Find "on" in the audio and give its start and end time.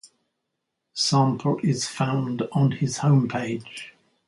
2.53-2.71